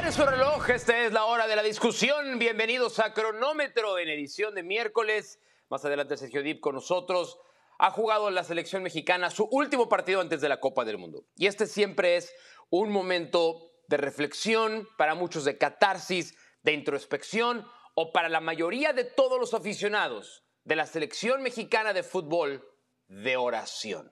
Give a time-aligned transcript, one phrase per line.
[0.00, 2.38] Pare su reloj, esta es la hora de la discusión.
[2.38, 5.38] Bienvenidos a Cronómetro en edición de miércoles.
[5.68, 7.38] Más adelante Sergio Dip con nosotros.
[7.78, 11.26] Ha jugado la selección mexicana su último partido antes de la Copa del Mundo.
[11.36, 12.32] Y este siempre es
[12.70, 19.04] un momento de reflexión, para muchos de catarsis, de introspección o para la mayoría de
[19.04, 22.66] todos los aficionados de la selección mexicana de fútbol
[23.06, 24.10] de oración.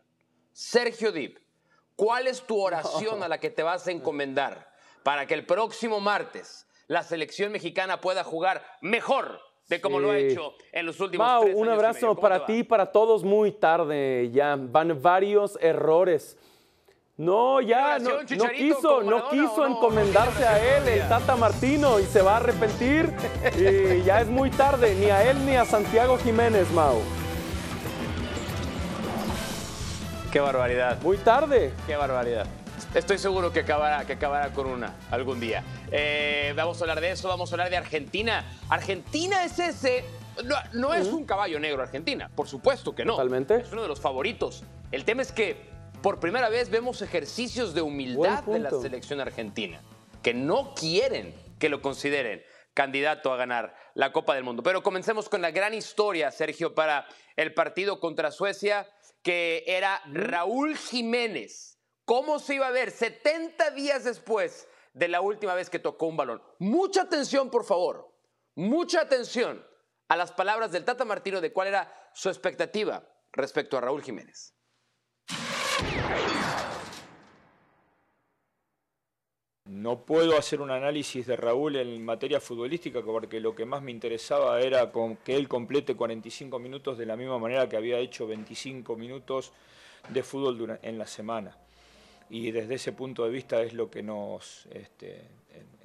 [0.53, 1.39] Sergio Dip,
[1.97, 4.68] ¿cuál es tu oración a la que te vas a encomendar
[5.03, 10.19] para que el próximo martes la selección mexicana pueda jugar mejor de como lo ha
[10.19, 13.53] hecho en los últimos Mau, tres un años abrazo para ti y para todos muy
[13.53, 14.57] tarde ya.
[14.59, 16.37] Van varios errores.
[17.19, 22.05] No, ya, no, no quiso, no quiso encomendarse ¿No a él, el Tata Martino, y
[22.05, 23.13] se va a arrepentir.
[23.59, 27.03] y ya es muy tarde, ni a él ni a Santiago Jiménez, Mau.
[30.33, 31.03] Qué barbaridad.
[31.03, 31.73] Muy tarde.
[31.89, 32.47] Qué barbaridad.
[32.95, 35.63] Estoy seguro que acabará, que acabará con una algún día.
[35.93, 38.45] Eh, vamos a hablar de eso, vamos a hablar de Argentina.
[38.71, 40.05] Argentina es ese.
[40.45, 43.13] No, no es un caballo negro Argentina, por supuesto que no.
[43.13, 43.57] Totalmente.
[43.57, 44.65] Es uno de los favoritos.
[44.91, 45.69] El tema es que
[46.01, 49.81] por primera vez vemos ejercicios de humildad de la selección argentina,
[50.23, 52.43] que no quieren que lo consideren
[52.73, 54.63] candidato a ganar la Copa del Mundo.
[54.63, 58.89] Pero comencemos con la gran historia, Sergio, para el partido contra Suecia,
[59.23, 61.78] que era Raúl Jiménez.
[62.09, 66.17] ¿Cómo se iba a ver 70 días después de la última vez que tocó un
[66.17, 66.43] balón?
[66.59, 68.11] Mucha atención, por favor.
[68.55, 69.63] Mucha atención
[70.09, 74.55] a las palabras del Tata Martino de cuál era su expectativa respecto a Raúl Jiménez.
[79.67, 83.91] No puedo hacer un análisis de Raúl en materia futbolística porque lo que más me
[83.91, 84.91] interesaba era
[85.23, 89.53] que él complete 45 minutos de la misma manera que había hecho 25 minutos
[90.09, 91.68] de fútbol en la semana.
[92.31, 95.23] Y desde ese punto de vista es lo que nos este,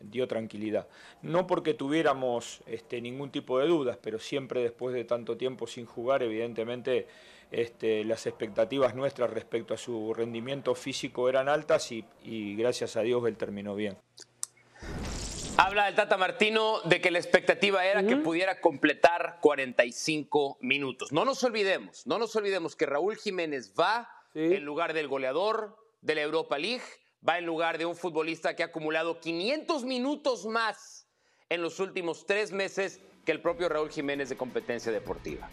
[0.02, 0.88] dio tranquilidad.
[1.22, 5.86] No porque tuviéramos este, ningún tipo de dudas, pero siempre después de tanto tiempo sin
[5.86, 7.08] jugar, evidentemente
[7.52, 13.02] este, las expectativas nuestras respecto a su rendimiento físico eran altas y, y gracias a
[13.02, 13.98] Dios él terminó bien.
[15.56, 21.12] Habla el Tata Martino de que la expectativa era que pudiera completar 45 minutos.
[21.12, 24.56] No nos olvidemos, no nos olvidemos que Raúl Jiménez va Sí.
[24.56, 26.84] en lugar del goleador de la Europa League,
[27.28, 31.08] va en lugar de un futbolista que ha acumulado 500 minutos más
[31.50, 35.50] en los últimos tres meses que el propio Raúl Jiménez de competencia deportiva.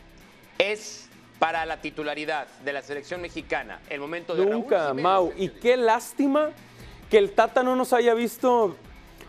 [0.59, 5.33] Es para la titularidad de la selección mexicana el momento de Raúl Nunca, Jiménez, Mau.
[5.37, 6.50] Y qué lástima
[7.09, 8.77] que el Tata no nos haya visto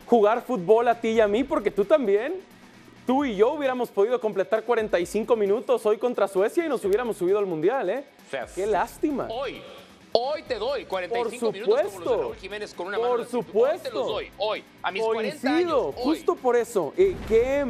[0.07, 2.49] jugar fútbol a ti y a mí, porque tú también.
[3.07, 7.39] Tú y yo hubiéramos podido completar 45 minutos hoy contra Suecia y nos hubiéramos subido
[7.39, 8.05] al Mundial, ¿eh?
[8.27, 9.27] O sea, Qué lástima.
[9.29, 9.61] Hoy,
[10.13, 12.21] hoy te doy 45 Por minutos como los de supuesto.
[12.21, 13.17] Raúl Jiménez con una Por mano.
[13.17, 13.71] la cintura.
[13.71, 13.99] Hoy te supuesto.
[13.99, 15.41] los doy, hoy, a mis 40 años.
[15.41, 15.93] Coincido, hoy.
[16.03, 16.93] justo por eso.
[16.97, 17.65] Eh, qué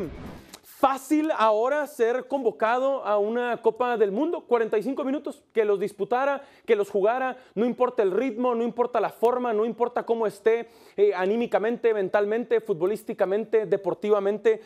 [0.64, 6.76] fácil ahora ser convocado a una Copa del Mundo, 45 minutos, que los disputara, que
[6.76, 11.14] los jugara, no importa el ritmo, no importa la forma, no importa cómo esté eh,
[11.16, 14.62] anímicamente, mentalmente, futbolísticamente, deportivamente.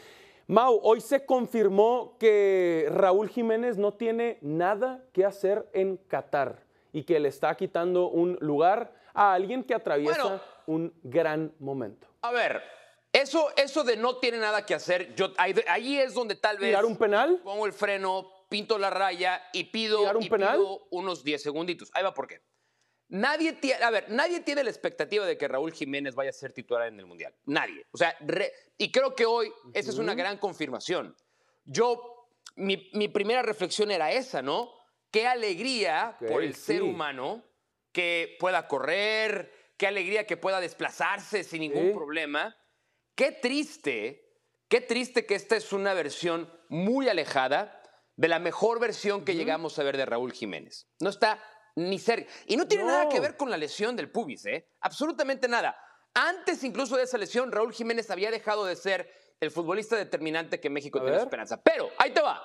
[0.47, 6.64] Mau, hoy se confirmó que Raúl Jiménez no tiene nada que hacer en Qatar
[6.95, 10.41] y que le está quitando un lugar a alguien que atraviesa Bueno.
[10.67, 12.07] un gran momento.
[12.22, 12.63] A ver,
[13.11, 16.69] eso, eso de no tiene nada que hacer, yo, ahí, ahí es donde tal vez
[16.69, 17.41] ¿Tirar un penal?
[17.44, 20.57] pongo el freno, pinto la raya y pido, ¿Tirar un y penal?
[20.57, 21.89] pido unos 10 segunditos.
[21.94, 22.41] Ahí va por qué.
[23.09, 26.53] Nadie tiene, a ver, nadie tiene la expectativa de que Raúl Jiménez vaya a ser
[26.53, 27.35] titular en el Mundial.
[27.45, 27.85] Nadie.
[27.91, 31.13] O sea, re- y creo que hoy esa es una gran confirmación.
[31.66, 34.72] Yo, mi, mi primera reflexión era esa, ¿no?
[35.15, 37.41] Qué alegría por el ser humano
[37.93, 42.53] que pueda correr, qué alegría que pueda desplazarse sin ningún problema.
[43.15, 47.81] Qué triste, qué triste que esta es una versión muy alejada
[48.17, 50.89] de la mejor versión que llegamos a ver de Raúl Jiménez.
[50.99, 51.41] No está
[51.77, 52.29] ni cerca.
[52.47, 52.89] Y no tiene No.
[52.89, 54.67] nada que ver con la lesión del pubis, ¿eh?
[54.81, 55.79] Absolutamente nada.
[56.13, 59.09] Antes incluso de esa lesión, Raúl Jiménez había dejado de ser
[59.40, 61.63] el futbolista determinante que México tiene esperanza.
[61.63, 62.43] Pero, ahí te va.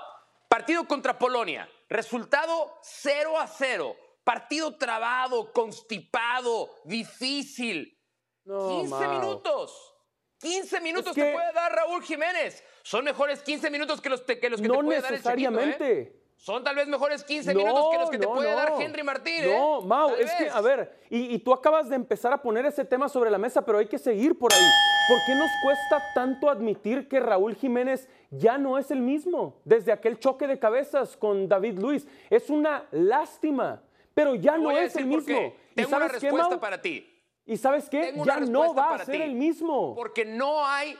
[0.48, 1.68] Partido contra Polonia.
[1.90, 3.96] Resultado 0 a 0.
[4.24, 7.98] Partido trabado, constipado, difícil.
[8.44, 9.12] No, 15 Mau.
[9.20, 9.94] minutos.
[10.38, 12.62] 15 minutos que- te puede dar Raúl Jiménez.
[12.82, 15.18] Son mejores 15 minutos que los, te- que, los que No te puede dar el
[15.22, 15.66] Chiquito, ¿eh?
[15.66, 16.19] necesariamente.
[16.42, 18.80] Son tal vez mejores 15 minutos que los que te no, puede dar no.
[18.80, 19.44] Henry Martín.
[19.44, 19.54] ¿eh?
[19.58, 22.64] No, Mau, Tal es que, a ver, y, y tú acabas de empezar a poner
[22.64, 24.58] ese tema sobre la mesa, pero hay que seguir por ahí.
[25.06, 29.92] ¿Por qué nos cuesta tanto admitir que Raúl Jiménez ya no es el mismo desde
[29.92, 32.06] aquel choque de cabezas con David Luis?
[32.30, 33.82] Es una lástima,
[34.14, 35.26] pero ya Te no es el mismo.
[35.26, 35.56] qué.
[35.72, 36.60] ¿Y Tengo una sabes qué, respuesta Mau?
[36.60, 37.06] para ti.
[37.44, 38.00] ¿Y ¿Y sabes qué?
[38.00, 39.20] Tengo una Ya no va a ser ti.
[39.22, 39.94] el mismo.
[39.94, 40.96] Porque no hay.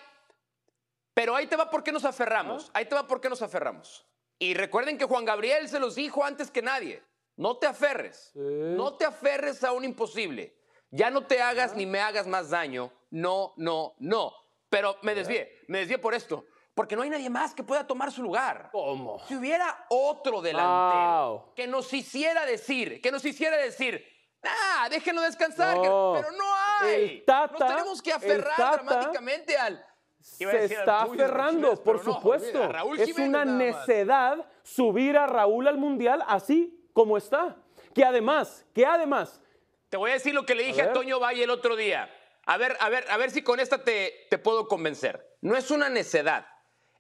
[1.15, 2.71] Pero ahí te va por qué nos aferramos.
[2.75, 4.05] Ahí te va por qué nos aferramos.
[4.43, 7.03] Y recuerden que Juan Gabriel se los dijo antes que nadie.
[7.37, 8.33] No te aferres.
[8.35, 10.57] No te aferres a un imposible.
[10.91, 12.91] Ya no te hagas ni me hagas más daño.
[13.11, 14.33] No, no, no.
[14.71, 15.61] Pero me desvié.
[15.69, 16.47] Me desvié por esto.
[16.75, 18.71] Porque no hay nadie más que pueda tomar su lugar.
[18.73, 19.21] ¿Cómo?
[19.29, 21.55] Si hubiera otro delantero Wow.
[21.55, 24.03] que nos hiciera decir, que nos hiciera decir,
[24.43, 26.45] ah, déjenlo descansar, que- pero no
[26.81, 26.95] hay.
[27.19, 29.85] El Tata- nos tenemos que aferrar dramáticamente al.
[30.21, 32.71] Se está aferrando, Jiménez, por no, supuesto.
[32.99, 37.57] es una necedad subir a Raúl al Mundial así como está.
[37.95, 39.41] Que además, que además,
[39.89, 40.93] Te voy a decir lo que le dije a.
[40.93, 42.09] Toño Valle el otro día.
[42.47, 45.27] A ver, a ver, a ver si con esta te, te puedo convencer.
[45.41, 46.47] No es una necedad,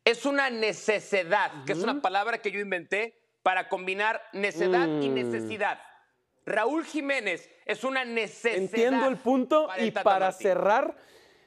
[0.04, 5.14] es una necesidad, que es una palabra que yo inventé para combinar necedad y Mm.
[5.14, 5.80] necesidad.
[6.46, 8.56] Raúl Jiménez es una necesidad.
[8.56, 10.96] entiendo el punto y para cerrar,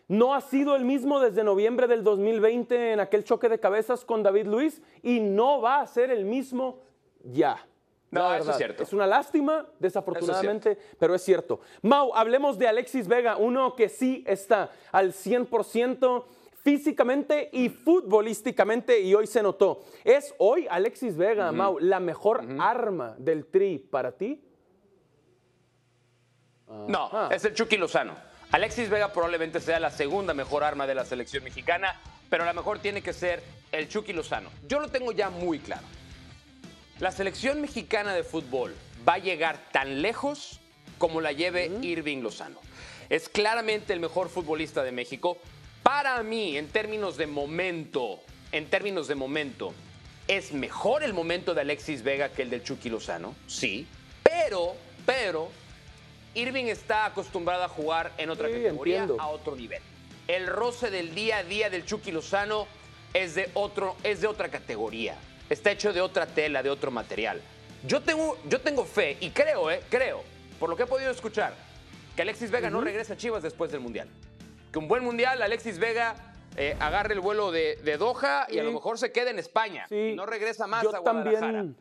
[0.07, 4.23] no ha sido el mismo desde noviembre del 2020 en aquel choque de cabezas con
[4.23, 6.81] David Luis y no va a ser el mismo
[7.23, 7.65] ya.
[8.11, 8.83] No, eso es cierto.
[8.83, 11.61] Es una lástima, desafortunadamente, pero es cierto.
[11.81, 16.23] Mau, hablemos de Alexis Vega, uno que sí está al 100%
[16.63, 19.83] físicamente y futbolísticamente y hoy se notó.
[20.03, 24.44] ¿Es hoy Alexis Vega, Mau, la mejor arma del Tri para ti?
[26.88, 27.29] No, Ajá.
[27.33, 28.15] es el Chucky Lozano.
[28.53, 32.77] Alexis Vega probablemente sea la segunda mejor arma de la selección mexicana, pero la mejor
[32.77, 33.41] tiene que ser
[33.71, 34.51] el Chucky Lozano.
[34.67, 35.81] Yo lo tengo ya muy claro.
[37.00, 38.75] La selección mexicana de fútbol
[39.09, 40.59] va a llegar tan lejos
[41.00, 42.59] como la lleve Irving Lozano.
[43.09, 45.39] Es claramente el mejor futbolista de México.
[45.81, 48.19] Para mí, en términos de momento,
[48.51, 49.73] en términos de momento,
[50.27, 53.88] es mejor el momento de Alexis Vega que el del Chucky Lozano, sí,
[54.21, 54.75] pero,
[55.07, 55.50] pero,
[56.35, 59.21] Irving está acostumbrado a jugar en otra Sí, categoría, entiendo.
[59.21, 59.81] a otro nivel.
[60.27, 62.68] El roce del día a día del Chucky Lozano
[63.13, 65.15] es de, otro, es de otra categoría.
[65.50, 67.41] Está hecho de otra tela, de otro material.
[67.85, 70.24] Yo tengo, yo tengo fe y creo, eh, creo,
[70.59, 71.53] por lo que he podido escuchar,
[72.15, 74.07] que Alexis Vega no regresa a Chivas después del Mundial.
[74.71, 76.15] Que un buen Mundial, Alexis Vega
[76.56, 79.86] eh, agarre el vuelo de, de Doha y a lo mejor se quede en España.
[79.89, 79.95] Sí.
[80.13, 81.39] Y no regresa más Yo a Guadalajara.
[81.41, 81.75] también.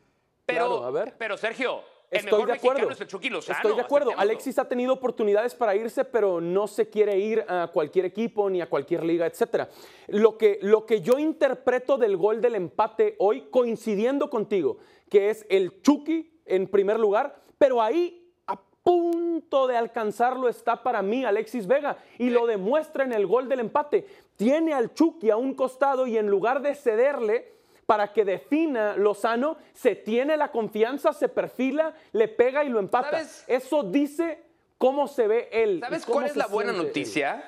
[0.44, 1.14] Pero, Claro, a ver.
[1.16, 2.88] pero Sergio, el mejor de acuerdo.
[2.88, 3.58] mexicano es el Chucky Lozano.
[3.58, 4.12] Estoy de acuerdo.
[4.16, 8.60] Alexis ha tenido oportunidades para irse, pero no se quiere ir a cualquier equipo ni
[8.60, 9.68] a cualquier liga, etcétera.
[10.08, 14.78] Lo que, lo que yo interpreto del gol del empate hoy, coincidiendo contigo,
[15.08, 21.02] que es el Chucky en primer lugar, pero ahí a punto de alcanzarlo está para
[21.02, 24.06] mí Alexis Vega y lo demuestra en el gol del empate.
[24.36, 27.52] Tiene al Chucky a un costado y en lugar de cederle,
[27.92, 33.10] para que defina Lozano, se tiene la confianza, se perfila, le pega y lo empata.
[33.10, 33.44] ¿Sabes?
[33.46, 34.42] Eso dice
[34.78, 35.80] cómo se ve él.
[35.80, 37.44] ¿Sabes cuál es la buena noticia?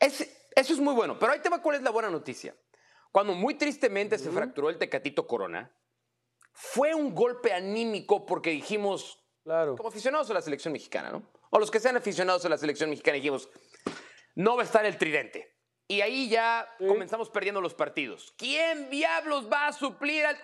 [0.00, 2.56] Es- eso es muy bueno, pero ahí te va cuál es la buena noticia.
[3.12, 5.70] Cuando muy tristemente se fracturó el Tecatito Corona,
[6.50, 9.76] fue un golpe anímico porque dijimos, Claro.
[9.76, 11.22] como aficionados a la selección mexicana, ¿no?
[11.50, 13.48] O los que sean aficionados a la selección mexicana, dijimos,
[14.34, 15.51] no va a estar el tridente.
[15.92, 16.86] Y ahí ya Sí.
[16.86, 18.32] comenzamos perdiendo los partidos.
[18.38, 20.36] ¿Quién diablos va a suplir al...?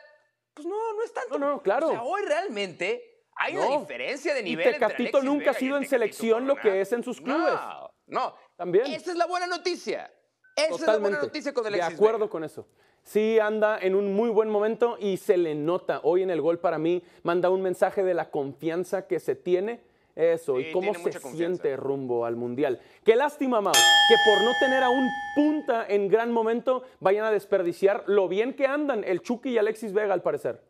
[0.53, 1.39] Pues no, no es tanto.
[1.39, 1.87] No, no, claro.
[1.89, 5.55] O sea, hoy realmente hay una diferencia de Y nivel entre Tecatito Alexis nunca ha
[5.55, 7.55] y sido en Tecatito selección lo que es en sus clubes.
[7.55, 8.35] No, no.
[8.57, 8.87] También.
[8.89, 10.13] Esa es la buena noticia.
[10.55, 11.01] Esa es la Totalmente.
[11.09, 12.31] buena noticia con de Alexis acuerdo Vega.
[12.31, 12.69] con eso.
[13.05, 16.01] Sí anda en un muy buen momento y se le nota.
[16.03, 19.81] Hoy en el gol para mí manda un mensaje de la confianza que se tiene.
[20.19, 22.81] Eso, Sí, y cómo se siente rumbo al Mundial.
[23.05, 27.31] Qué lástima, Mau, que por no tener a un punta en gran momento vayan a
[27.31, 30.61] desperdiciar lo bien que andan el Chucky y Alexis Vega al parecer.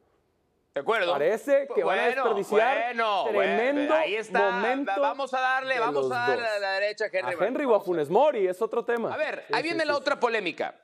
[0.74, 1.12] ¿De acuerdo?
[1.12, 4.50] Parece que van a desperdiciar bueno, tremendo ahí está.
[4.50, 6.52] momento Vamos a darle, vamos a darle dos.
[6.56, 7.34] a la derecha a Henry.
[7.34, 9.14] A Henry o a Funes Mori es otro tema.
[9.14, 10.74] A ver, Sí, ahí viene sí, la otra polémica.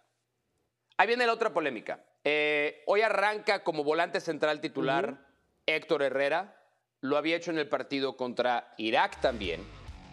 [0.97, 2.01] Ahí viene la otra polémica.
[2.25, 5.19] Eh, hoy arranca como volante central titular
[5.67, 6.57] Héctor Herrera.
[7.05, 9.61] Lo había hecho en el partido contra Irak también.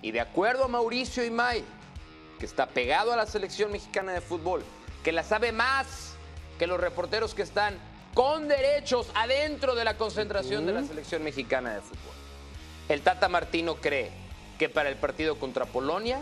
[0.01, 1.63] Y de acuerdo a Mauricio Imay,
[2.37, 4.61] que está pegado a la selección mexicana de fútbol,
[5.01, 6.15] que la sabe más
[6.59, 7.75] que los reporteros que están
[8.13, 12.13] con derechos adentro de la concentración de la selección mexicana de fútbol.
[12.89, 14.11] El Tata Martino cree
[14.59, 16.21] que para el partido contra Polonia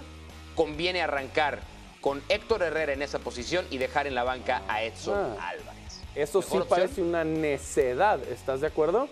[0.53, 1.61] conviene arrancar
[1.99, 5.49] con Héctor Herrera en esa posición y dejar en la banca a Edson Ah.
[5.49, 5.99] Álvarez.
[6.13, 9.09] Eso sí parece una necedad, ¿estás de acuerdo?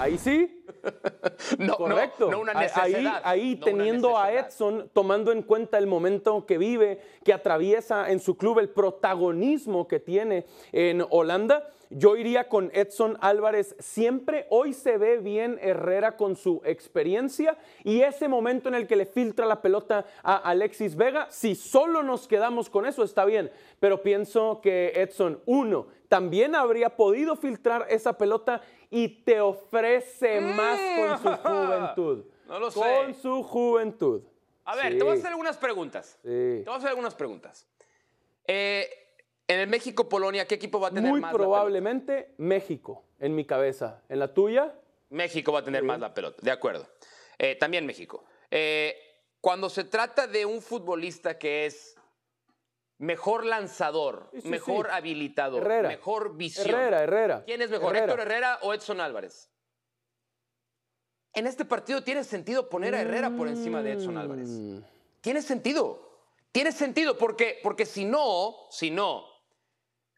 [0.00, 0.64] Ahí sí.
[1.58, 2.26] no, Correcto.
[2.26, 3.20] No, no una Ahí- necesidad.
[3.24, 4.32] Ahí, no teniendo a.
[4.32, 9.86] Edson, tomando en cuenta el momento que vive, que atraviesa en su club, el protagonismo
[9.86, 14.46] que tiene en Holanda, yo iría con Edson Álvarez siempre.
[14.50, 19.06] Hoy se ve bien Herrera con su experiencia y ese momento en el que le
[19.06, 23.50] filtra la pelota a Alexis Vega, si solo nos quedamos con eso, está bien.
[23.80, 30.78] Pero pienso que Edson, uno, también habría podido filtrar esa pelota y te ofrece más
[31.20, 32.24] con su juventud.
[32.46, 32.80] No lo sé.
[32.80, 34.22] Con su juventud.
[34.64, 36.18] A ver, Sí, te voy a hacer algunas preguntas.
[36.22, 36.28] sí.
[36.28, 37.66] Te voy a hacer algunas preguntas.
[38.46, 38.88] Eh,
[39.48, 41.48] en el México-Polonia, ¿qué equipo va a tener Muy más pelota?
[41.48, 44.02] probablemente México, en mi cabeza.
[44.08, 44.74] ¿En la tuya?
[45.10, 46.86] México va a tener más la pelota, de acuerdo.
[47.38, 48.24] Eh, también México.
[48.50, 48.96] Eh,
[49.40, 51.96] cuando se trata de un futbolista que es
[53.00, 54.92] mejor lanzador, Sí, sí, mejor sí.
[54.94, 55.88] habilitador, Herrera.
[55.88, 56.68] mejor visión.
[56.70, 57.42] Herrera, Herrera.
[57.44, 58.12] ¿Quién es mejor, Herrera.
[58.12, 59.50] Héctor Herrera o Edson Álvarez?
[61.32, 64.48] En este partido tiene sentido poner a Herrera por encima de Edson Álvarez.
[64.48, 64.80] Mm,
[65.20, 66.08] Tiene sentido.
[66.52, 69.24] Tiene sentido porque, porque si no, si no,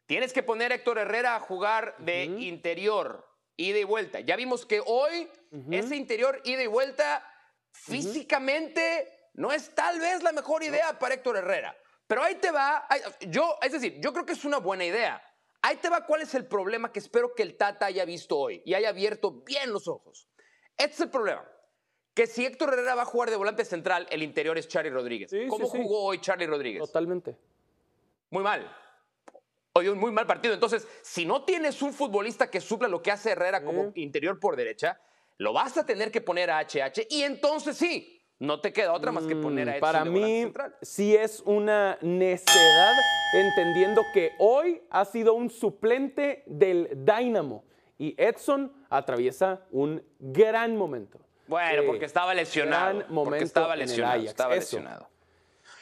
[0.07, 4.19] tienes que poner a Héctor Herrera a jugar de interior, ida y vuelta.
[4.21, 5.29] Ya vimos que hoy
[5.71, 7.23] ese interior, ida y vuelta,
[7.71, 11.77] físicamente no es tal vez la mejor idea para Héctor Herrera.
[12.13, 12.87] Pero ahí te va,
[13.21, 15.19] yo, es decir, yo creo que es una buena idea.
[15.63, 18.61] Ahí te va cuál es el problema que espero que el Tata haya visto hoy
[18.65, 20.27] y haya abierto bien los ojos.
[20.77, 21.43] Este es el problema.
[22.13, 25.31] Que si Héctor Herrera va a jugar de volante central, el interior es Charlie Rodríguez.
[25.31, 25.81] Sí, ¿Cómo sí, sí.
[25.81, 26.81] jugó hoy Charlie Rodríguez?
[26.81, 27.35] Totalmente.
[28.29, 28.71] Muy mal.
[29.73, 30.53] Hoy un muy mal partido.
[30.53, 34.55] Entonces, si no tienes un futbolista que supla lo que hace Herrera como interior por
[34.55, 35.01] derecha,
[35.39, 39.11] lo vas a tener que poner a HH y entonces sí, no te queda otra
[39.11, 42.93] más que poner a Mm, Edson Para de mí, sí es una necedad,
[43.33, 47.63] entendiendo que hoy ha sido un suplente del Dynamo
[47.97, 51.19] y Edson atraviesa un gran momento.
[51.47, 52.97] Bueno, porque estaba lesionado.
[52.99, 54.13] gran momento Porque estaba en el lesionado.
[54.15, 54.77] Ajax, Estaba eso.
[54.77, 55.09] lesionado.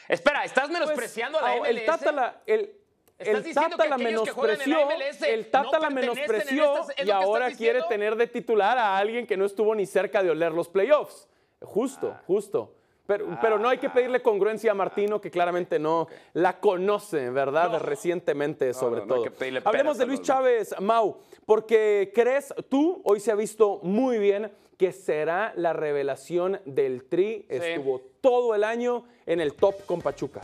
[0.07, 1.67] Espera, ¿estás Pues, menospreciando a la ah, MLS?
[1.69, 2.75] El Tata la, el,
[3.17, 7.51] ¿Estás el Tata la menospreció, MLS el Tata no la menospreció estas- ¿es y ahora
[7.51, 11.27] quiere tener de titular a alguien que no estuvo ni cerca de oler los playoffs.
[11.61, 12.23] Justo, Ah.
[12.27, 12.75] justo.
[13.07, 17.71] Pero, pero no hay que pedirle congruencia a Martino, que claramente no la conoce, ¿verdad?
[17.71, 17.79] No.
[17.79, 19.59] Recientemente, sobre no, no hay todo.
[19.65, 24.93] Hablemos de Luis Chávez, Mau, porque crees tú, hoy se ha visto muy bien, que
[24.93, 27.45] será la revelación del Tri.
[27.49, 30.41] Estuvo todo el año en el top con Pachuca.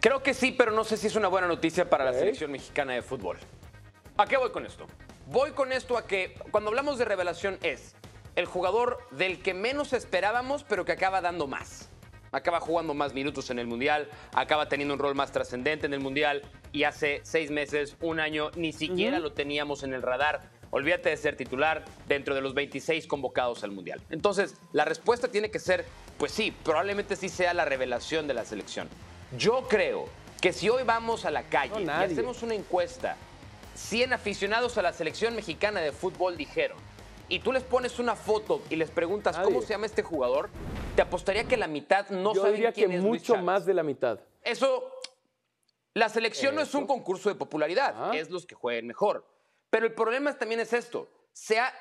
[0.00, 2.94] Creo que sí, pero no sé si es una buena noticia para la selección mexicana
[2.94, 3.36] de fútbol.
[4.16, 4.86] ¿A qué voy con esto?
[5.30, 7.94] Voy con esto a que cuando hablamos de revelación es
[8.34, 11.90] el jugador del que menos esperábamos, pero que acaba dando más.
[12.32, 16.00] Acaba jugando más minutos en el Mundial, acaba teniendo un rol más trascendente en el
[16.00, 16.40] Mundial
[16.72, 20.48] y hace seis meses, un año, ni siquiera lo teníamos en el radar.
[20.70, 24.00] Olvídate de ser titular dentro de los 26 convocados al Mundial.
[24.08, 25.84] Entonces, la respuesta tiene que ser,
[26.16, 28.88] pues sí, probablemente sí sea la revelación de la selección.
[29.36, 30.08] Yo creo
[30.40, 33.18] que si hoy vamos a la calle No, y hacemos una encuesta,
[33.78, 36.76] 100 aficionados a la selección mexicana de fútbol dijeron,
[37.28, 39.46] y tú les pones una foto y les preguntas Nadie.
[39.52, 40.50] cómo se llama este jugador,
[40.96, 43.82] te apostaría que la mitad no Yo saben diría que es mucho más de la
[43.82, 44.18] mitad.
[44.42, 44.92] Eso,
[45.94, 48.16] la selección no es un concurso de popularidad, Ajá.
[48.16, 49.26] es los que jueguen mejor.
[49.70, 51.72] Pero el problema también es esto, se ha,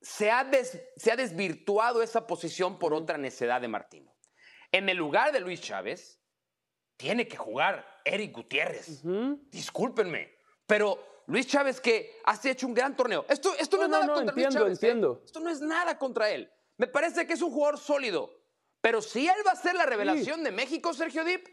[0.00, 4.12] se ha, des- se ha desvirtuado esa posición por otra necedad de Martino.
[4.72, 6.20] En el lugar de Luis Chávez,
[6.96, 9.02] tiene que jugar Eric Gutiérrez.
[9.50, 10.32] Discúlpenme,
[10.66, 13.24] pero Luis Chávez que has hecho un gran torneo.
[13.28, 14.82] Esto, esto no, No, es nada no, contra Luis entiendo, Chávez.
[14.82, 14.86] ¿eh?
[14.86, 15.22] entiendo.
[15.24, 16.50] Esto no es nada contra él.
[16.76, 18.30] Me parece que es un jugador sólido.
[18.80, 21.46] Pero si él va a ser la revelación de México, Sergio Dip,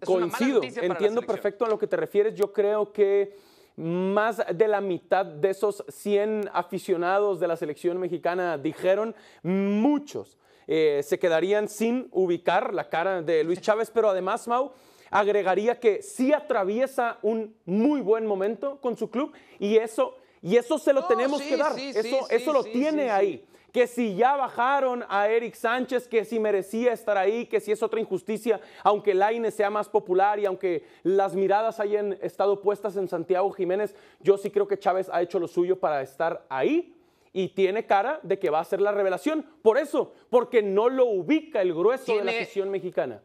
[0.00, 2.34] es una mala entiendo perfecto a lo que te refieres.
[2.34, 3.36] Yo creo que
[3.76, 11.02] más de la mitad de esos 100 aficionados de la selección mexicana dijeron, muchos eh,
[11.04, 14.72] se quedarían sin ubicar la cara de Luis Chávez, pero además, Mau,
[15.10, 20.78] agregaría que sí atraviesa un muy buen momento con su club y eso, y eso
[20.78, 21.72] se lo No, tenemos sí, que dar.
[21.74, 26.24] sí, eso sí, eso lo tiene ahí que si ya bajaron a Eric Sánchez, que
[26.24, 30.46] si merecía estar ahí, que si es otra injusticia, aunque Laine sea más popular y
[30.46, 35.20] aunque las miradas hayan estado puestas en Santiago Jiménez, yo sí creo que Chávez ha
[35.20, 36.94] hecho lo suyo para estar ahí
[37.34, 39.44] y tiene cara de que va a ser la revelación.
[39.60, 43.20] Por eso, porque no lo ubica el grueso de la Tiene- afición mexicana.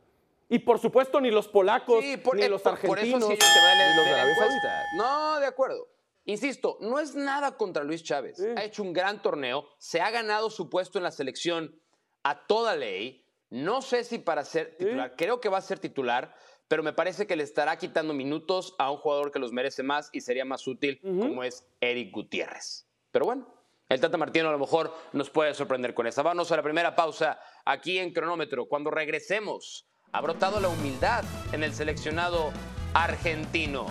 [0.52, 3.32] Y por supuesto, ni los polacos, Sí, por, ni eh, los por- por argentinos, eso
[3.32, 4.84] sí te ni los de Arabia Saudita.
[4.98, 5.88] No, de acuerdo.
[6.26, 8.38] Insisto, no es nada contra Luis Chávez.
[8.38, 8.46] Sí.
[8.58, 11.80] Ha hecho un gran torneo, se ha ganado su puesto en la selección
[12.24, 13.26] a toda ley.
[13.50, 16.36] No sé si para ser titular, creo que va a ser titular,
[16.68, 20.10] pero me parece que le estará quitando minutos a un jugador que los merece más
[20.14, 22.86] y sería más útil, como es Eric Gutiérrez.
[23.12, 23.48] Pero bueno,
[23.90, 26.22] el Tata Martino a lo mejor nos puede sorprender con esa.
[26.24, 28.68] Vamos a la primera pausa aquí en cronómetro.
[28.68, 32.52] Cuando regresemos, ha brotado la humildad en el seleccionado
[32.94, 33.88] argentino.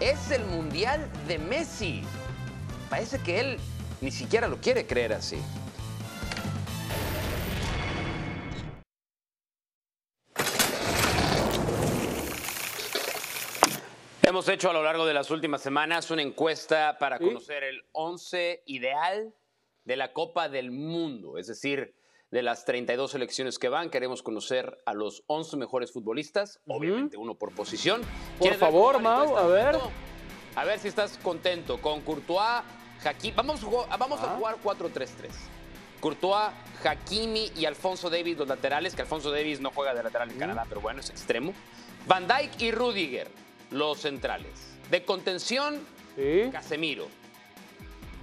[0.00, 2.02] Es el Mundial de Messi.
[2.90, 3.58] Parece que él
[4.00, 5.40] ni siquiera lo quiere creer así.
[14.22, 18.62] Hemos hecho a lo largo de las últimas semanas una encuesta para conocer el 11
[18.66, 19.34] ideal
[19.84, 21.94] de la Copa del Mundo, es decir,
[22.32, 27.34] de las 32 selecciones que van, queremos conocer a los 11 mejores futbolistas, obviamente uno
[27.34, 28.00] por posición.
[28.38, 29.76] Por favor, Mau, a ver.
[30.56, 32.62] A ver si estás contento con Courtois,
[33.04, 33.34] Hakimi.
[33.36, 33.60] Vamos,
[33.98, 34.34] vamos a Ah.
[34.36, 35.30] jugar 4-3-3.
[36.00, 36.50] Courtois,
[36.82, 40.64] Hakimi y Alfonso Davis, los laterales, que Alfonso Davis no juega de lateral en Canadá,
[40.68, 41.52] pero bueno, es extremo.
[42.06, 43.28] Van Dijk y Rudiger,
[43.70, 44.74] los centrales.
[44.90, 45.80] De contención,
[46.16, 46.48] Sí.
[46.50, 47.08] Casemiro.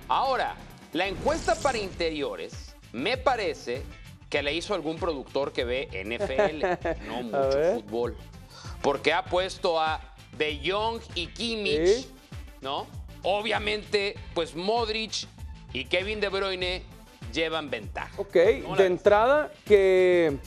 [0.07, 0.55] Ahora,
[0.93, 3.83] la encuesta para interiores me parece
[4.29, 8.17] que le hizo algún productor que ve NFL, no mucho fútbol.
[8.81, 9.99] Porque ha puesto a
[10.37, 12.11] De Jong y Kimmich, Sí.
[12.61, 12.87] ¿no?
[13.23, 15.27] Obviamente, pues Modric
[15.73, 16.83] y Kevin De Bruyne
[17.33, 18.11] llevan ventaja.
[18.17, 20.37] Ok, ¿Cómo la de entrada que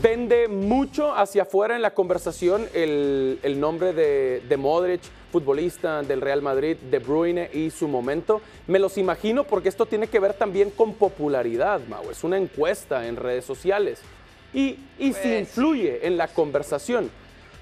[0.00, 6.20] vende mucho hacia afuera en la conversación el, el nombre de, de Modric, futbolista del
[6.20, 8.40] Real Madrid, De Bruyne y su momento.
[8.66, 12.10] Me los imagino porque esto tiene que ver también con popularidad, Mau.
[12.10, 14.00] Es una encuesta en redes sociales.
[14.52, 17.10] Y, y si Pues, influye en la conversación.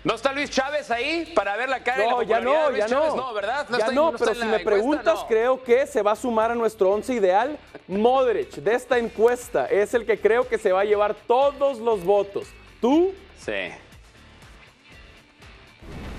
[0.04, 2.70] ¿No está Luis Chávez ahí para ver la cara de No, la ya no, de
[2.70, 3.14] Luis ya Chávez?
[3.14, 3.16] no.
[3.16, 3.66] No, ¿verdad?
[3.68, 5.26] ya está no, pero si me encuesta, preguntas, no.
[5.26, 7.58] creo que se va a sumar a nuestro once ideal.
[7.88, 12.04] Modric, de esta encuesta, es el que creo que se va a llevar todos los
[12.04, 12.46] votos.
[12.80, 13.12] ¿Tú?
[13.38, 13.72] Sí.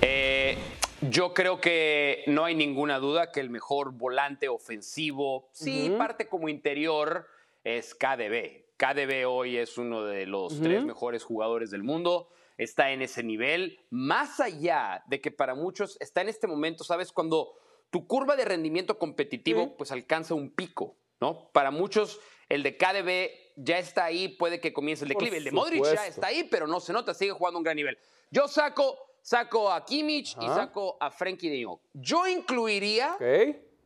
[0.02, 0.58] Eh,
[1.02, 6.50] yo creo que no hay ninguna duda que el mejor volante ofensivo, sí, parte como
[6.50, 7.28] interior,
[7.64, 8.70] es KDB.
[8.78, 12.30] KDB hoy es uno de los tres mejores jugadores del mundo.
[12.58, 17.14] Está en ese nivel, más allá de que para muchos está en este momento, ¿sabes?
[17.14, 17.54] Cuando
[17.90, 21.50] tu curva de rendimiento competitivo pues alcanza un pico, ¿no?
[21.54, 25.38] Para muchos el de KDB ya está ahí, puede que comience el declive.
[25.38, 27.76] El de Modric ya está ahí, pero no se nota, sigue jugando a un gran
[27.76, 27.98] nivel.
[28.32, 28.98] Yo saco,
[29.30, 31.80] saco a Kimmich y saco a Frankie de Jong.
[31.94, 33.16] Yo incluiría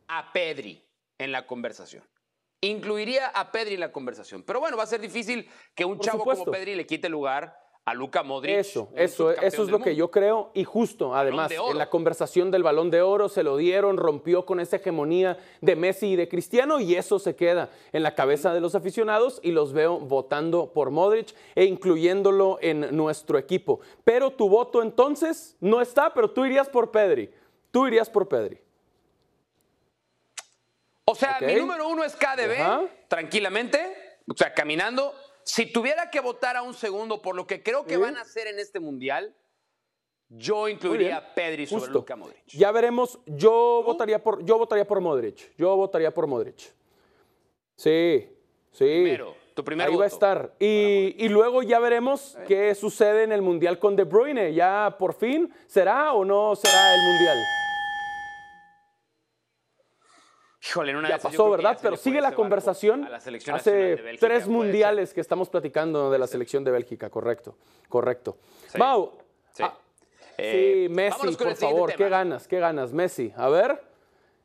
[0.08, 0.82] a Pedri
[1.17, 2.01] en la conversación.
[2.62, 4.43] Incluiría a Pedri en la conversación.
[4.43, 6.45] Pero bueno, va a ser difícil que un Por chavo supuesto.
[6.45, 8.55] como Pedri le quite lugar a Luka Modric.
[8.55, 10.51] Eso, eso, eso es lo que yo creo.
[10.53, 14.59] Y justo, además, en la conversación del balón de oro se lo dieron, rompió con
[14.59, 18.61] esa hegemonía de Messi y de Cristiano, y eso se queda en la cabeza de
[18.61, 23.81] los aficionados y los veo votando por Modric e incluyéndolo en nuestro equipo.
[24.05, 27.29] Pero tu voto entonces no está, pero tú irías por Pedri.
[27.71, 28.59] Tú irías por Pedri.
[31.05, 32.81] O sea, mi número uno es KDB, Ajá.
[33.09, 33.77] tranquilamente,
[34.25, 35.13] o sea, caminando.
[35.45, 38.01] Si tuviera que votar a un segundo por lo que creo que Sí.
[38.01, 39.36] van a hacer en este mundial,
[40.29, 41.99] yo incluiría a Pedri sobre Justo.
[41.99, 42.45] Luka Modric.
[42.47, 43.19] Ya veremos.
[43.25, 45.56] Yo votaría por, yo votaría por Modric.
[45.58, 46.60] Yo votaría por Modric.
[47.75, 48.29] Sí,
[48.71, 48.86] sí.
[48.86, 50.56] Primero, tu primer Ahí va a estar.
[50.60, 54.53] Y, y luego ya veremos qué sucede en el Mundial con De Bruyne.
[54.53, 57.38] Ya por fin, ¿será o no será el Mundial?
[60.65, 61.76] Híjole, una Ya pasó, ¿verdad?
[61.76, 63.02] ya Pero sigue la conversación.
[63.10, 63.32] la Hace
[63.95, 67.58] Bélgica, tres mundiales que estamos platicando de la selección de Bélgica, correcto,
[67.89, 68.38] correcto.
[68.71, 68.78] Sí.
[68.78, 69.12] Mau,
[69.54, 69.63] Sí.
[69.63, 69.73] ah,
[70.38, 71.97] Eh, sí, Messi, por favor, tema.
[71.97, 73.32] qué ganas, qué ganas, Messi.
[73.36, 73.84] A ver,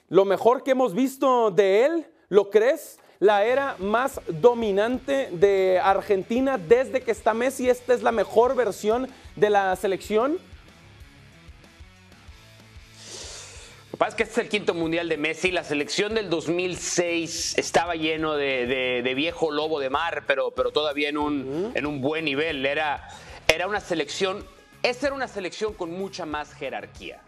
[0.09, 2.99] lo mejor que hemos visto de él, ¿lo crees?
[3.21, 7.69] La era más dominante de Argentina desde que está Messi.
[7.71, 10.39] Esta es la mejor versión de la selección.
[13.99, 15.51] Pasa es que este es el quinto mundial de Messi.
[15.51, 20.71] La selección del 2006 estaba lleno de, de- de viejo lobo de mar, pero, pero
[20.71, 22.65] todavía en un, en un buen nivel.
[22.65, 23.09] Era,
[23.49, 24.45] era una selección.
[24.83, 27.21] Esta era una selección con mucha más jerarquía.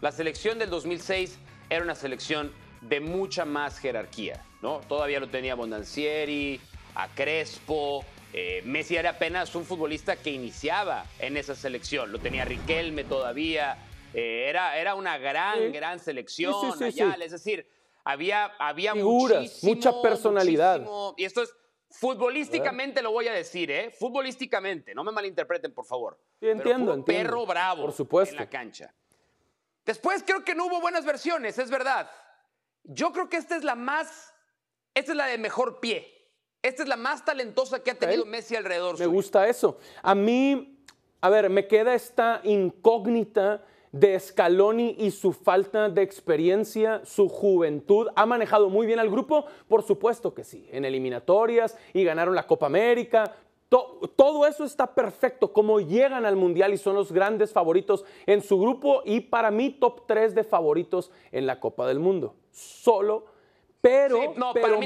[0.00, 1.38] La selección del 2006
[1.70, 4.42] era una selección de mucha más jerarquía.
[4.62, 4.80] ¿no?
[4.88, 6.60] Todavía lo tenía Bondancieri,
[6.96, 8.04] a Crespo.
[8.32, 12.10] eh, Messi era apenas un futbolista que iniciaba en esa selección.
[12.12, 13.78] Lo tenía Riquelme todavía.
[14.14, 15.68] Eh, era, era una gran, Sí.
[15.68, 16.54] gran selección.
[16.78, 17.02] Sí, sí.
[17.22, 17.68] Es decir,
[18.04, 20.80] había, había Figuras, muchísimo, mucha personalidad.
[20.80, 21.54] muchísimo- y esto es
[21.90, 23.90] futbolísticamente lo voy a decir, ¿eh?
[23.90, 26.18] Futbolísticamente, no me malinterpreten, por favor.
[26.40, 27.04] Entiendo, entiendo.
[27.04, 28.34] perro bravo Por supuesto.
[28.34, 28.94] en la cancha.
[29.84, 32.10] Después creo que no hubo buenas versiones, es verdad.
[32.84, 34.34] Yo creo que esta es la más,
[34.94, 36.12] esta es la de mejor pie.
[36.62, 38.92] Esta es la más talentosa que ha tenido Messi alrededor.
[38.98, 39.10] Me suyo.
[39.10, 39.78] gusta eso.
[40.02, 40.82] A mí,
[41.20, 48.08] a ver, me queda esta incógnita de Scaloni y su falta de experiencia, su juventud.
[48.14, 49.46] ¿Ha manejado muy bien al grupo?
[49.68, 50.68] Por supuesto que sí.
[50.72, 53.34] En eliminatorias y ganaron la Copa América.
[53.68, 55.52] todo eso está perfecto.
[55.52, 59.70] Como llegan al Mundial y son los grandes favoritos en su grupo y para mí
[59.70, 62.34] top 3 de favoritos en la Copa del Mundo.
[62.50, 63.26] Solo,
[63.80, 64.80] pero, pero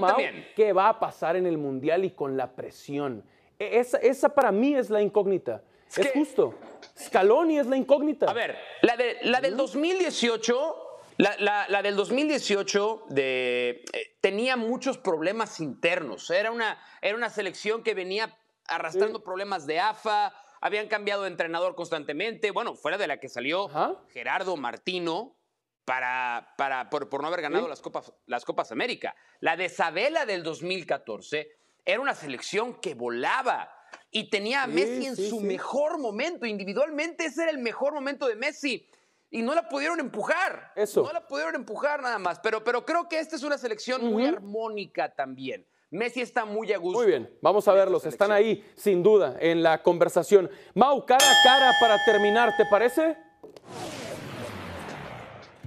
[0.54, 3.24] ¿qué va a pasar en el Mundial y con la presión?
[3.58, 5.62] E, esa, esa para mí es la incógnita.
[5.96, 6.54] Es, justo.
[6.98, 8.26] Scaloni es la incógnita.
[8.26, 10.86] A ver, la, de, la del 2018...
[11.18, 16.30] La, del 2018 de, eh, tenía muchos problemas internos.
[16.30, 21.74] Era una, era una selección que venía arrastrando problemas de AFA, habían cambiado de entrenador
[21.74, 22.50] constantemente.
[22.52, 23.68] Bueno, fuera de la que salió
[24.08, 25.36] Gerardo Martino
[25.84, 29.14] para, para, por, no haber ganado las, Copas, las Copas América.
[29.40, 31.50] La de Sabela del 2014
[31.84, 33.70] era una selección que volaba
[34.10, 36.46] y tenía a Messi en su mejor momento.
[36.46, 38.86] Individualmente ese era el mejor momento de Messi.
[39.30, 40.72] Y no la pudieron empujar.
[40.74, 41.02] Eso.
[41.04, 42.40] No la pudieron empujar nada más.
[42.40, 45.64] Pero, pero creo que esta es una selección muy armónica también.
[45.90, 46.98] Messi está muy a gusto.
[46.98, 48.04] Muy bien, vamos a verlos.
[48.06, 50.50] Están ahí, sin duda, en la conversación.
[50.74, 53.16] Mau, cara a cara para terminar, ¿te parece?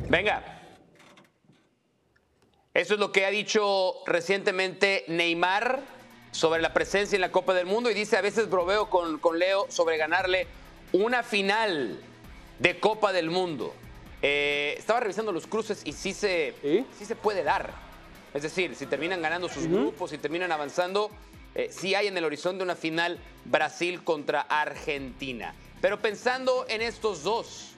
[0.10, 0.44] Venga.
[2.74, 5.82] Eso es lo que ha dicho recientemente Neymar
[6.34, 9.38] sobre la presencia en la Copa del Mundo y dice a veces bromeo con, con
[9.38, 10.48] Leo sobre ganarle
[10.92, 12.00] una final
[12.60, 13.74] de Copa del Mundo.
[14.22, 17.06] Eh, estaba revisando los cruces y sí se, ¿Sí?
[17.06, 17.72] se puede dar.
[18.34, 21.12] Es decir, si terminan ganando sus grupos, si terminan avanzando,
[21.54, 25.54] eh, sí hay en el horizonte una final Brasil contra Argentina.
[25.82, 27.74] Pero pensando en estos dos,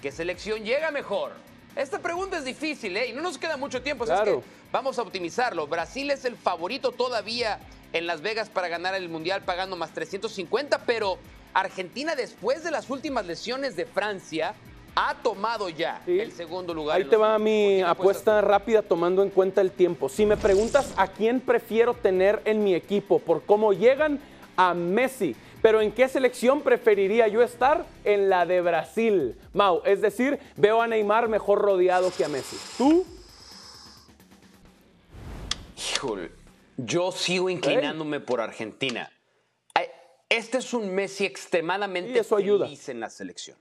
[0.00, 1.32] ¿qué selección llega mejor?
[1.74, 3.08] Esta pregunta es difícil, ¿eh?
[3.08, 4.38] Y no nos queda mucho tiempo, así que
[4.70, 5.66] vamos a optimizarlo.
[5.66, 7.58] Brasil es el favorito todavía
[7.92, 11.18] en Las Vegas para ganar el Mundial pagando más 350, pero
[11.54, 14.54] Argentina después de las últimas lesiones de Francia
[14.94, 16.96] ha tomado ya el segundo lugar.
[16.96, 20.08] Ahí te va mi apuesta rápida tomando en cuenta el tiempo.
[20.08, 24.20] Si me preguntas a quién prefiero tener en mi equipo por cómo llegan,
[24.56, 25.36] a Messi.
[25.62, 27.86] Pero ¿en qué selección preferiría yo estar?
[28.04, 29.36] En la de Brasil.
[29.52, 32.56] Mau, es decir, veo a Neymar mejor rodeado que a Messi.
[32.78, 33.04] ¿Tú?
[35.76, 36.30] Híjole,
[36.76, 39.10] yo sigo inclinándome por Argentina.
[40.28, 43.56] Este es un Messi extremadamente feliz en la selección.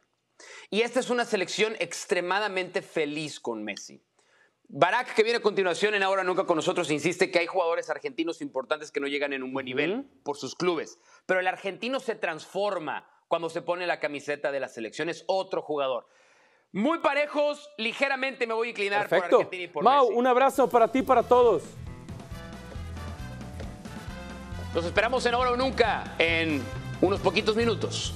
[0.71, 4.01] Y esta es una selección extremadamente feliz con Messi.
[4.67, 8.41] Barak, que viene a continuación en Ahora Nunca con nosotros, insiste que hay jugadores argentinos
[8.41, 10.97] importantes que no llegan en un buen nivel por sus clubes.
[11.27, 15.07] Pero el argentino se transforma cuando se pone la camiseta de la selección.
[15.07, 16.07] Es otro jugador.
[16.71, 20.91] Muy parejos, ligeramente me voy a inclinar por Argentina y por Mau, un abrazo para
[20.91, 21.63] ti y para todos.
[24.75, 26.61] Nos esperamos en Ahora o Nunca en
[26.99, 28.13] unos poquitos minutos.